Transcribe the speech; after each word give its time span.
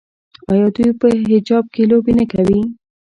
آیا 0.51 0.67
دوی 0.75 0.89
په 0.99 1.07
حجاب 1.31 1.65
کې 1.73 1.83
لوبې 1.89 2.13
نه 2.19 2.25
کوي؟ 2.31 2.59